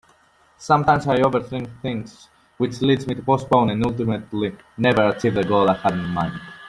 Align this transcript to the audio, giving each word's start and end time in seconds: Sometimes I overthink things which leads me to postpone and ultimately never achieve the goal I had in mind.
Sometimes 0.57 1.05
I 1.05 1.17
overthink 1.19 1.79
things 1.83 2.27
which 2.57 2.81
leads 2.81 3.05
me 3.05 3.13
to 3.13 3.21
postpone 3.21 3.69
and 3.69 3.85
ultimately 3.85 4.55
never 4.75 5.09
achieve 5.09 5.35
the 5.35 5.43
goal 5.43 5.69
I 5.69 5.75
had 5.75 5.93
in 5.93 6.05
mind. 6.07 6.41